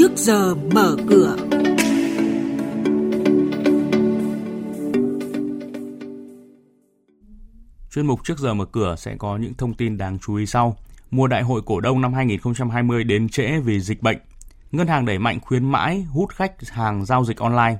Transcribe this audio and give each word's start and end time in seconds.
trước 0.00 0.16
giờ 0.16 0.54
mở 0.54 0.96
cửa. 1.08 1.36
Chuyên 7.90 8.06
mục 8.06 8.24
trước 8.24 8.38
giờ 8.38 8.54
mở 8.54 8.64
cửa 8.64 8.94
sẽ 8.98 9.16
có 9.18 9.36
những 9.36 9.54
thông 9.54 9.74
tin 9.74 9.98
đáng 9.98 10.18
chú 10.18 10.34
ý 10.34 10.46
sau. 10.46 10.76
Mùa 11.10 11.26
đại 11.26 11.42
hội 11.42 11.62
cổ 11.66 11.80
đông 11.80 12.00
năm 12.00 12.12
2020 12.12 13.04
đến 13.04 13.28
trễ 13.28 13.60
vì 13.60 13.80
dịch 13.80 14.02
bệnh. 14.02 14.18
Ngân 14.72 14.86
hàng 14.86 15.04
đẩy 15.04 15.18
mạnh 15.18 15.40
khuyến 15.40 15.70
mãi 15.70 16.02
hút 16.02 16.30
khách 16.30 16.68
hàng 16.68 17.04
giao 17.04 17.24
dịch 17.24 17.38
online. 17.38 17.78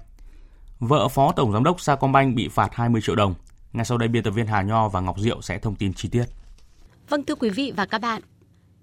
Vợ 0.79 1.09
phó 1.09 1.33
tổng 1.33 1.53
giám 1.53 1.65
đốc 1.65 1.81
Sacombank 1.81 2.37
bị 2.37 2.49
phạt 2.49 2.75
20 2.75 3.01
triệu 3.01 3.17
đồng. 3.17 3.35
Ngay 3.73 3.85
sau 3.85 3.99
đây 3.99 4.09
biên 4.09 4.23
tập 4.23 4.31
viên 4.31 4.47
Hà 4.47 4.63
Nho 4.63 4.89
và 4.89 5.01
Ngọc 5.01 5.19
Diệu 5.19 5.43
sẽ 5.43 5.59
thông 5.59 5.75
tin 5.75 5.95
chi 5.95 6.09
tiết. 6.09 6.25
Vâng 7.09 7.25
thưa 7.25 7.35
quý 7.35 7.51
vị 7.51 7.73
và 7.77 7.87
các 7.87 8.01
bạn, 8.01 8.23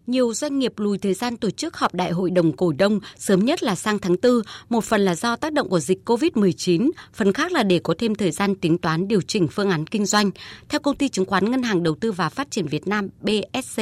nhiều 0.07 0.33
doanh 0.33 0.59
nghiệp 0.59 0.73
lùi 0.77 0.97
thời 0.97 1.13
gian 1.13 1.37
tổ 1.37 1.49
chức 1.49 1.77
họp 1.77 1.93
đại 1.93 2.11
hội 2.11 2.31
đồng 2.31 2.51
cổ 2.51 2.71
đông 2.71 2.99
sớm 3.17 3.45
nhất 3.45 3.63
là 3.63 3.75
sang 3.75 3.99
tháng 3.99 4.15
4, 4.23 4.41
một 4.69 4.83
phần 4.83 5.05
là 5.05 5.15
do 5.15 5.35
tác 5.35 5.53
động 5.53 5.69
của 5.69 5.79
dịch 5.79 5.99
COVID-19, 6.05 6.91
phần 7.13 7.33
khác 7.33 7.51
là 7.51 7.63
để 7.63 7.79
có 7.83 7.93
thêm 7.97 8.15
thời 8.15 8.31
gian 8.31 8.55
tính 8.55 8.77
toán 8.77 9.07
điều 9.07 9.21
chỉnh 9.21 9.47
phương 9.47 9.69
án 9.69 9.87
kinh 9.87 10.05
doanh. 10.05 10.31
Theo 10.69 10.79
công 10.79 10.95
ty 10.95 11.09
chứng 11.09 11.25
khoán 11.25 11.51
Ngân 11.51 11.63
hàng 11.63 11.83
Đầu 11.83 11.95
tư 11.95 12.11
và 12.11 12.29
Phát 12.29 12.51
triển 12.51 12.67
Việt 12.67 12.87
Nam 12.87 13.09
BSC, 13.21 13.81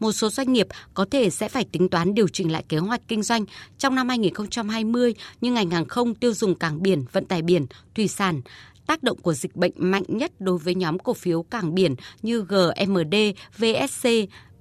một 0.00 0.12
số 0.12 0.30
doanh 0.30 0.52
nghiệp 0.52 0.66
có 0.94 1.06
thể 1.10 1.30
sẽ 1.30 1.48
phải 1.48 1.64
tính 1.72 1.88
toán 1.88 2.14
điều 2.14 2.28
chỉnh 2.28 2.52
lại 2.52 2.64
kế 2.68 2.78
hoạch 2.78 3.00
kinh 3.08 3.22
doanh 3.22 3.44
trong 3.78 3.94
năm 3.94 4.08
2020 4.08 5.14
như 5.40 5.52
ngành 5.52 5.70
hàng 5.70 5.88
không, 5.88 6.14
tiêu 6.14 6.34
dùng 6.34 6.54
cảng 6.54 6.82
biển, 6.82 7.04
vận 7.12 7.24
tải 7.24 7.42
biển, 7.42 7.66
thủy 7.94 8.08
sản, 8.08 8.40
tác 8.86 9.02
động 9.02 9.18
của 9.18 9.34
dịch 9.34 9.56
bệnh 9.56 9.72
mạnh 9.76 10.04
nhất 10.08 10.32
đối 10.38 10.58
với 10.58 10.74
nhóm 10.74 10.98
cổ 10.98 11.14
phiếu 11.14 11.42
cảng 11.42 11.74
biển 11.74 11.94
như 12.22 12.40
GMD, 12.40 13.14
VSC, 13.58 14.08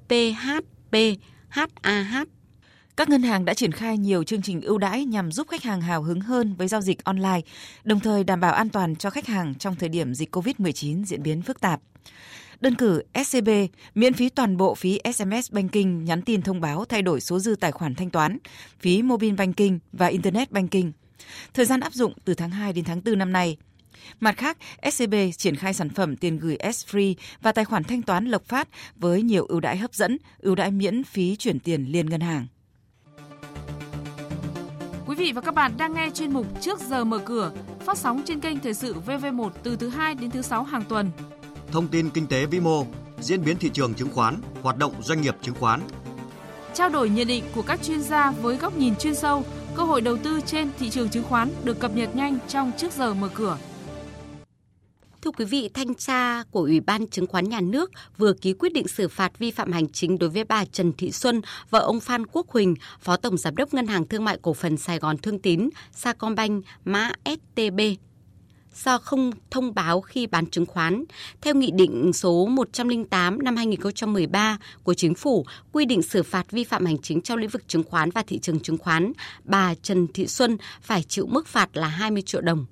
PH. 0.09 0.74
HAH. 1.49 2.23
Các 2.97 3.09
ngân 3.09 3.23
hàng 3.23 3.45
đã 3.45 3.53
triển 3.53 3.71
khai 3.71 3.97
nhiều 3.97 4.23
chương 4.23 4.41
trình 4.41 4.61
ưu 4.61 4.77
đãi 4.77 5.05
nhằm 5.05 5.31
giúp 5.31 5.47
khách 5.47 5.63
hàng 5.63 5.81
hào 5.81 6.03
hứng 6.03 6.21
hơn 6.21 6.55
với 6.57 6.67
giao 6.67 6.81
dịch 6.81 7.03
online, 7.03 7.41
đồng 7.83 7.99
thời 7.99 8.23
đảm 8.23 8.39
bảo 8.39 8.53
an 8.53 8.69
toàn 8.69 8.95
cho 8.95 9.09
khách 9.09 9.27
hàng 9.27 9.55
trong 9.55 9.75
thời 9.75 9.89
điểm 9.89 10.13
dịch 10.13 10.35
COVID-19 10.35 11.05
diễn 11.05 11.23
biến 11.23 11.41
phức 11.41 11.61
tạp. 11.61 11.81
Đơn 12.59 12.75
cử 12.75 13.03
SCB 13.25 13.49
miễn 13.95 14.13
phí 14.13 14.29
toàn 14.29 14.57
bộ 14.57 14.75
phí 14.75 14.99
SMS 15.13 15.51
banking 15.51 16.05
nhắn 16.05 16.21
tin 16.21 16.41
thông 16.41 16.61
báo 16.61 16.85
thay 16.85 17.01
đổi 17.01 17.21
số 17.21 17.39
dư 17.39 17.55
tài 17.55 17.71
khoản 17.71 17.95
thanh 17.95 18.09
toán, 18.09 18.37
phí 18.79 19.01
mobile 19.01 19.35
banking 19.35 19.77
và 19.93 20.07
internet 20.07 20.51
banking. 20.51 20.91
Thời 21.53 21.65
gian 21.65 21.79
áp 21.79 21.93
dụng 21.93 22.13
từ 22.25 22.33
tháng 22.33 22.49
2 22.49 22.73
đến 22.73 22.85
tháng 22.85 23.01
4 23.05 23.17
năm 23.17 23.31
nay. 23.31 23.57
Mặt 24.19 24.37
khác, 24.37 24.57
SCB 24.91 25.13
triển 25.37 25.55
khai 25.55 25.73
sản 25.73 25.89
phẩm 25.89 26.15
tiền 26.15 26.39
gửi 26.39 26.57
S-Free 26.59 27.13
và 27.41 27.51
tài 27.51 27.65
khoản 27.65 27.83
thanh 27.83 28.01
toán 28.01 28.25
Lộc 28.25 28.45
Phát 28.45 28.67
với 28.95 29.21
nhiều 29.21 29.45
ưu 29.45 29.59
đãi 29.59 29.77
hấp 29.77 29.93
dẫn, 29.93 30.17
ưu 30.39 30.55
đãi 30.55 30.71
miễn 30.71 31.03
phí 31.03 31.35
chuyển 31.35 31.59
tiền 31.59 31.85
liên 31.89 32.09
ngân 32.09 32.21
hàng. 32.21 32.47
Quý 35.05 35.15
vị 35.15 35.31
và 35.31 35.41
các 35.41 35.55
bạn 35.55 35.77
đang 35.77 35.93
nghe 35.93 36.09
chuyên 36.13 36.33
mục 36.33 36.61
Trước 36.61 36.79
giờ 36.79 37.03
mở 37.03 37.19
cửa, 37.19 37.51
phát 37.85 37.97
sóng 37.97 38.21
trên 38.25 38.39
kênh 38.39 38.59
Thời 38.59 38.73
sự 38.73 38.95
VV1 39.05 39.49
từ 39.63 39.75
thứ 39.75 39.89
2 39.89 40.15
đến 40.15 40.31
thứ 40.31 40.41
6 40.41 40.63
hàng 40.63 40.83
tuần. 40.89 41.11
Thông 41.71 41.87
tin 41.87 42.09
kinh 42.09 42.27
tế 42.27 42.45
vĩ 42.45 42.59
mô, 42.59 42.85
diễn 43.19 43.43
biến 43.43 43.57
thị 43.57 43.69
trường 43.73 43.93
chứng 43.93 44.11
khoán, 44.11 44.41
hoạt 44.61 44.77
động 44.77 44.93
doanh 45.03 45.21
nghiệp 45.21 45.35
chứng 45.41 45.55
khoán. 45.55 45.81
Trao 46.73 46.89
đổi 46.89 47.09
nhận 47.09 47.27
định 47.27 47.43
của 47.55 47.61
các 47.61 47.83
chuyên 47.83 48.01
gia 48.01 48.31
với 48.31 48.57
góc 48.57 48.77
nhìn 48.77 48.95
chuyên 48.95 49.15
sâu, 49.15 49.43
cơ 49.75 49.83
hội 49.83 50.01
đầu 50.01 50.17
tư 50.17 50.41
trên 50.45 50.69
thị 50.79 50.89
trường 50.89 51.09
chứng 51.09 51.23
khoán 51.23 51.49
được 51.63 51.79
cập 51.79 51.95
nhật 51.95 52.15
nhanh 52.15 52.37
trong 52.47 52.71
Trước 52.77 52.93
giờ 52.93 53.13
mở 53.13 53.29
cửa. 53.33 53.57
Thưa 55.25 55.31
quý 55.31 55.45
vị, 55.45 55.69
thanh 55.73 55.95
tra 55.95 56.43
của 56.43 56.59
Ủy 56.59 56.79
ban 56.79 57.07
Chứng 57.07 57.27
khoán 57.27 57.49
Nhà 57.49 57.61
nước 57.61 57.91
vừa 58.17 58.33
ký 58.33 58.53
quyết 58.53 58.73
định 58.73 58.87
xử 58.87 59.07
phạt 59.07 59.39
vi 59.39 59.51
phạm 59.51 59.71
hành 59.71 59.89
chính 59.89 60.19
đối 60.19 60.29
với 60.29 60.43
bà 60.43 60.65
Trần 60.65 60.93
Thị 60.93 61.11
Xuân 61.11 61.41
và 61.69 61.79
ông 61.79 61.99
Phan 61.99 62.25
Quốc 62.25 62.49
Huỳnh, 62.49 62.75
Phó 62.99 63.17
Tổng 63.17 63.37
Giám 63.37 63.55
đốc 63.55 63.73
Ngân 63.73 63.87
hàng 63.87 64.07
Thương 64.07 64.25
mại 64.25 64.37
Cổ 64.41 64.53
phần 64.53 64.77
Sài 64.77 64.99
Gòn 64.99 65.17
Thương 65.17 65.39
Tín, 65.39 65.69
Sacombank, 65.91 66.65
mã 66.85 67.11
STB 67.25 67.79
do 68.75 68.97
không 68.97 69.31
thông 69.51 69.73
báo 69.73 70.01
khi 70.01 70.27
bán 70.27 70.45
chứng 70.45 70.65
khoán. 70.65 71.03
Theo 71.41 71.55
Nghị 71.55 71.71
định 71.71 72.13
số 72.13 72.45
108 72.45 73.43
năm 73.43 73.55
2013 73.55 74.57
của 74.83 74.93
Chính 74.93 75.15
phủ 75.15 75.45
quy 75.71 75.85
định 75.85 76.01
xử 76.01 76.23
phạt 76.23 76.51
vi 76.51 76.63
phạm 76.63 76.85
hành 76.85 76.97
chính 76.97 77.21
trong 77.21 77.37
lĩnh 77.39 77.49
vực 77.49 77.67
chứng 77.67 77.83
khoán 77.83 78.09
và 78.09 78.23
thị 78.23 78.39
trường 78.39 78.59
chứng 78.59 78.77
khoán, 78.77 79.11
bà 79.43 79.75
Trần 79.75 80.07
Thị 80.13 80.27
Xuân 80.27 80.57
phải 80.81 81.03
chịu 81.03 81.27
mức 81.27 81.47
phạt 81.47 81.77
là 81.77 81.87
20 81.87 82.21
triệu 82.21 82.41
đồng. 82.41 82.65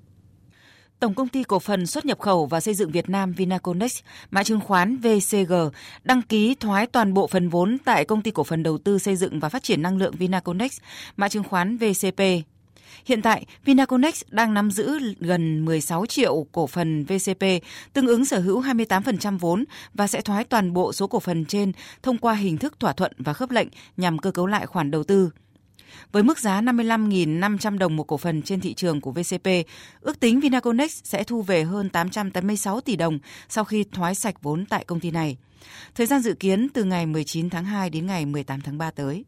Tổng 1.04 1.14
công 1.14 1.28
ty 1.28 1.42
cổ 1.42 1.58
phần 1.58 1.86
xuất 1.86 2.06
nhập 2.06 2.18
khẩu 2.18 2.46
và 2.46 2.60
xây 2.60 2.74
dựng 2.74 2.90
Việt 2.90 3.08
Nam 3.08 3.32
Vinaconex, 3.32 3.98
mã 4.30 4.42
chứng 4.42 4.60
khoán 4.60 4.96
VCG, 4.96 5.52
đăng 6.04 6.22
ký 6.22 6.54
thoái 6.54 6.86
toàn 6.86 7.14
bộ 7.14 7.26
phần 7.26 7.48
vốn 7.48 7.78
tại 7.84 8.04
công 8.04 8.22
ty 8.22 8.30
cổ 8.30 8.44
phần 8.44 8.62
đầu 8.62 8.78
tư 8.78 8.98
xây 8.98 9.16
dựng 9.16 9.40
và 9.40 9.48
phát 9.48 9.62
triển 9.62 9.82
năng 9.82 9.96
lượng 9.96 10.14
Vinaconex, 10.18 10.78
mã 11.16 11.28
chứng 11.28 11.44
khoán 11.44 11.76
VCP. 11.76 12.20
Hiện 13.04 13.22
tại, 13.22 13.46
Vinaconex 13.64 14.22
đang 14.28 14.54
nắm 14.54 14.70
giữ 14.70 14.98
gần 15.20 15.64
16 15.64 16.06
triệu 16.06 16.46
cổ 16.52 16.66
phần 16.66 17.04
VCP, 17.04 17.44
tương 17.92 18.06
ứng 18.06 18.24
sở 18.24 18.40
hữu 18.40 18.62
28% 18.62 19.38
vốn 19.38 19.64
và 19.94 20.06
sẽ 20.06 20.20
thoái 20.20 20.44
toàn 20.44 20.72
bộ 20.72 20.92
số 20.92 21.06
cổ 21.06 21.20
phần 21.20 21.44
trên 21.44 21.72
thông 22.02 22.18
qua 22.18 22.34
hình 22.34 22.58
thức 22.58 22.80
thỏa 22.80 22.92
thuận 22.92 23.12
và 23.18 23.32
khớp 23.32 23.50
lệnh 23.50 23.68
nhằm 23.96 24.18
cơ 24.18 24.30
cấu 24.30 24.46
lại 24.46 24.66
khoản 24.66 24.90
đầu 24.90 25.04
tư. 25.04 25.30
Với 26.12 26.22
mức 26.22 26.38
giá 26.38 26.60
55.500 26.60 27.78
đồng 27.78 27.96
một 27.96 28.04
cổ 28.04 28.16
phần 28.16 28.42
trên 28.42 28.60
thị 28.60 28.74
trường 28.74 29.00
của 29.00 29.12
VCP, 29.12 29.46
ước 30.00 30.20
tính 30.20 30.40
Vinaconex 30.40 31.00
sẽ 31.04 31.24
thu 31.24 31.42
về 31.42 31.64
hơn 31.64 31.90
886 31.90 32.80
tỷ 32.80 32.96
đồng 32.96 33.18
sau 33.48 33.64
khi 33.64 33.84
thoái 33.92 34.14
sạch 34.14 34.42
vốn 34.42 34.66
tại 34.66 34.84
công 34.84 35.00
ty 35.00 35.10
này. 35.10 35.36
Thời 35.94 36.06
gian 36.06 36.20
dự 36.20 36.34
kiến 36.34 36.68
từ 36.74 36.84
ngày 36.84 37.06
19 37.06 37.50
tháng 37.50 37.64
2 37.64 37.90
đến 37.90 38.06
ngày 38.06 38.26
18 38.26 38.60
tháng 38.60 38.78
3 38.78 38.90
tới. 38.90 39.24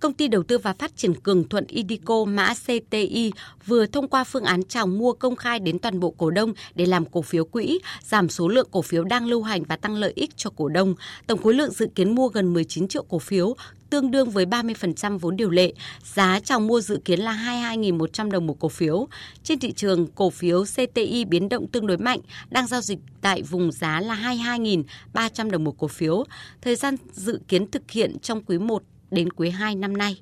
Công 0.00 0.12
ty 0.12 0.28
đầu 0.28 0.42
tư 0.42 0.58
và 0.58 0.72
phát 0.72 0.96
triển 0.96 1.14
Cường 1.14 1.48
Thuận 1.48 1.66
Idico 1.66 2.24
mã 2.24 2.54
CTI 2.54 3.32
vừa 3.66 3.86
thông 3.86 4.08
qua 4.08 4.24
phương 4.24 4.44
án 4.44 4.62
chào 4.68 4.86
mua 4.86 5.12
công 5.12 5.36
khai 5.36 5.60
đến 5.60 5.78
toàn 5.78 6.00
bộ 6.00 6.10
cổ 6.10 6.30
đông 6.30 6.52
để 6.74 6.86
làm 6.86 7.04
cổ 7.04 7.22
phiếu 7.22 7.44
quỹ, 7.44 7.78
giảm 8.02 8.28
số 8.28 8.48
lượng 8.48 8.68
cổ 8.70 8.82
phiếu 8.82 9.04
đang 9.04 9.26
lưu 9.26 9.42
hành 9.42 9.62
và 9.62 9.76
tăng 9.76 9.94
lợi 9.94 10.12
ích 10.16 10.30
cho 10.36 10.50
cổ 10.56 10.68
đông. 10.68 10.94
Tổng 11.26 11.42
khối 11.42 11.54
lượng 11.54 11.70
dự 11.70 11.88
kiến 11.94 12.14
mua 12.14 12.28
gần 12.28 12.52
19 12.52 12.88
triệu 12.88 13.04
cổ 13.08 13.18
phiếu, 13.18 13.54
tương 13.94 14.10
đương 14.10 14.30
với 14.30 14.46
30% 14.46 15.18
vốn 15.18 15.36
điều 15.36 15.50
lệ. 15.50 15.72
Giá 16.02 16.40
chào 16.40 16.60
mua 16.60 16.80
dự 16.80 17.00
kiến 17.04 17.20
là 17.20 17.32
22.100 17.76 18.30
đồng 18.30 18.46
một 18.46 18.60
cổ 18.60 18.68
phiếu. 18.68 19.08
Trên 19.42 19.58
thị 19.58 19.72
trường, 19.72 20.06
cổ 20.06 20.30
phiếu 20.30 20.64
CTI 20.64 21.24
biến 21.24 21.48
động 21.48 21.66
tương 21.66 21.86
đối 21.86 21.98
mạnh, 21.98 22.20
đang 22.50 22.66
giao 22.66 22.80
dịch 22.80 22.98
tại 23.20 23.42
vùng 23.42 23.72
giá 23.72 24.00
là 24.00 24.14
22.300 24.14 25.50
đồng 25.50 25.64
một 25.64 25.78
cổ 25.78 25.88
phiếu. 25.88 26.24
Thời 26.62 26.76
gian 26.76 26.96
dự 27.12 27.40
kiến 27.48 27.70
thực 27.70 27.90
hiện 27.90 28.18
trong 28.18 28.42
quý 28.42 28.58
1 28.58 28.82
đến 29.10 29.32
quý 29.32 29.50
2 29.50 29.74
năm 29.74 29.96
nay. 29.96 30.20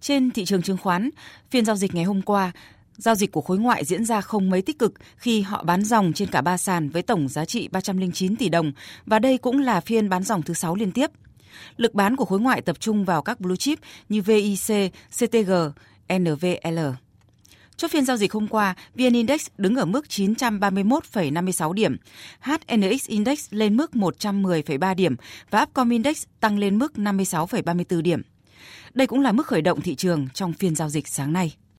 Trên 0.00 0.30
thị 0.30 0.44
trường 0.44 0.62
chứng 0.62 0.78
khoán, 0.78 1.10
phiên 1.50 1.64
giao 1.64 1.76
dịch 1.76 1.94
ngày 1.94 2.04
hôm 2.04 2.22
qua, 2.22 2.52
Giao 2.96 3.14
dịch 3.14 3.32
của 3.32 3.40
khối 3.40 3.58
ngoại 3.58 3.84
diễn 3.84 4.04
ra 4.04 4.20
không 4.20 4.50
mấy 4.50 4.62
tích 4.62 4.78
cực 4.78 4.94
khi 5.16 5.40
họ 5.40 5.62
bán 5.62 5.84
dòng 5.84 6.12
trên 6.12 6.28
cả 6.28 6.40
ba 6.40 6.56
sàn 6.56 6.88
với 6.88 7.02
tổng 7.02 7.28
giá 7.28 7.44
trị 7.44 7.68
309 7.72 8.36
tỷ 8.36 8.48
đồng 8.48 8.72
và 9.06 9.18
đây 9.18 9.38
cũng 9.38 9.58
là 9.58 9.80
phiên 9.80 10.08
bán 10.08 10.22
dòng 10.22 10.42
thứ 10.42 10.54
6 10.54 10.74
liên 10.74 10.92
tiếp. 10.92 11.10
Lực 11.76 11.94
bán 11.94 12.16
của 12.16 12.24
khối 12.24 12.40
ngoại 12.40 12.62
tập 12.62 12.80
trung 12.80 13.04
vào 13.04 13.22
các 13.22 13.40
blue 13.40 13.56
chip 13.56 13.78
như 14.08 14.22
VIC, 14.22 14.92
CTG, 15.10 15.52
NVL. 16.18 16.78
Chốt 17.76 17.90
phiên 17.90 18.04
giao 18.04 18.16
dịch 18.16 18.32
hôm 18.32 18.48
qua, 18.48 18.74
VN 18.94 19.12
Index 19.12 19.46
đứng 19.58 19.76
ở 19.76 19.84
mức 19.84 20.06
931,56 20.08 21.72
điểm, 21.72 21.96
HNX 22.40 23.06
Index 23.06 23.46
lên 23.50 23.76
mức 23.76 23.90
110,3 23.94 24.94
điểm 24.94 25.16
và 25.50 25.62
Upcom 25.62 25.90
Index 25.90 26.24
tăng 26.40 26.58
lên 26.58 26.78
mức 26.78 26.92
56,34 26.96 28.02
điểm. 28.02 28.22
Đây 28.94 29.06
cũng 29.06 29.20
là 29.20 29.32
mức 29.32 29.46
khởi 29.46 29.62
động 29.62 29.80
thị 29.80 29.94
trường 29.94 30.28
trong 30.34 30.52
phiên 30.52 30.74
giao 30.74 30.88
dịch 30.88 31.08
sáng 31.08 31.32
nay. 31.32 31.54